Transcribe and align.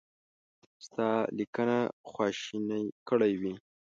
ستا 0.85 1.09
لیکنه 1.37 1.77
خواشینی 2.09 2.83
کړی 3.07 3.33
وي. 3.41 3.53